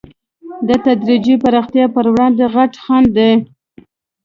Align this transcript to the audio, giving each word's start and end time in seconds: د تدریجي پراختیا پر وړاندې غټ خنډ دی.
د 0.67 0.69
تدریجي 0.85 1.35
پراختیا 1.43 1.85
پر 1.95 2.05
وړاندې 2.13 2.43
غټ 2.55 2.71
خنډ 2.83 3.07
دی. 3.17 3.31